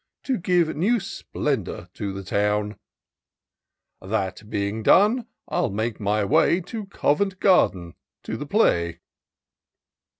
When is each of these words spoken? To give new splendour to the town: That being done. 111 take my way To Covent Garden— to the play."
To 0.23 0.39
give 0.39 0.75
new 0.75 0.99
splendour 0.99 1.87
to 1.93 2.11
the 2.11 2.23
town: 2.23 2.75
That 4.01 4.49
being 4.49 4.81
done. 4.81 5.27
111 5.45 5.77
take 5.77 5.99
my 5.99 6.25
way 6.25 6.59
To 6.59 6.87
Covent 6.87 7.39
Garden— 7.39 7.93
to 8.23 8.35
the 8.35 8.47
play." 8.47 8.99